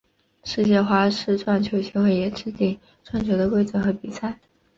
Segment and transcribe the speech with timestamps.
[0.43, 4.39] 世界花式撞球协会也制定撞球的规则和比赛。